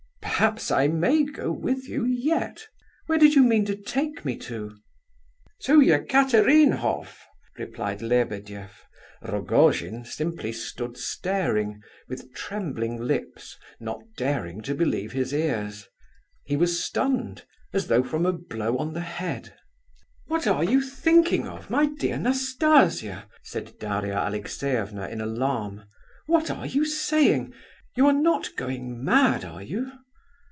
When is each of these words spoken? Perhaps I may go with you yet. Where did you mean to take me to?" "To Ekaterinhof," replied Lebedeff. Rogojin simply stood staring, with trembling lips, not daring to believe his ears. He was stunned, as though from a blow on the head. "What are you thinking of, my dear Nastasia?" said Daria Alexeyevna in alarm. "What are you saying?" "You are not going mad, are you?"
Perhaps 0.41 0.71
I 0.71 0.87
may 0.87 1.23
go 1.23 1.51
with 1.51 1.87
you 1.87 2.03
yet. 2.03 2.67
Where 3.05 3.19
did 3.19 3.35
you 3.35 3.43
mean 3.43 3.63
to 3.65 3.75
take 3.75 4.25
me 4.25 4.37
to?" 4.37 4.75
"To 5.65 5.77
Ekaterinhof," 5.83 7.15
replied 7.59 8.01
Lebedeff. 8.01 8.87
Rogojin 9.21 10.03
simply 10.03 10.51
stood 10.51 10.97
staring, 10.97 11.79
with 12.07 12.33
trembling 12.33 12.97
lips, 12.99 13.55
not 13.79 14.01
daring 14.17 14.61
to 14.61 14.73
believe 14.73 15.11
his 15.11 15.31
ears. 15.31 15.87
He 16.43 16.55
was 16.57 16.83
stunned, 16.83 17.45
as 17.71 17.85
though 17.85 18.01
from 18.01 18.25
a 18.25 18.33
blow 18.33 18.79
on 18.79 18.93
the 18.93 19.01
head. 19.01 19.53
"What 20.25 20.47
are 20.47 20.63
you 20.63 20.81
thinking 20.81 21.47
of, 21.47 21.69
my 21.69 21.85
dear 21.85 22.17
Nastasia?" 22.17 23.27
said 23.43 23.77
Daria 23.79 24.17
Alexeyevna 24.17 25.07
in 25.07 25.21
alarm. 25.21 25.83
"What 26.25 26.49
are 26.49 26.65
you 26.65 26.83
saying?" 26.83 27.53
"You 27.95 28.07
are 28.07 28.11
not 28.11 28.55
going 28.55 29.03
mad, 29.03 29.45
are 29.45 29.61
you?" 29.61 29.91